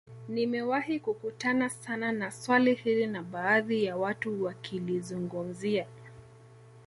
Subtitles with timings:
[0.29, 5.87] Nimewahi kukutana sana na swali hili na baadhi ya watu wakilizungumzia